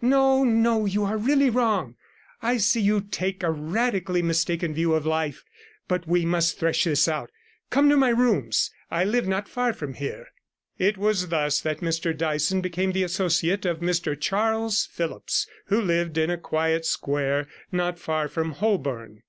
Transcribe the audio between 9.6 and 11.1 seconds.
from here.' It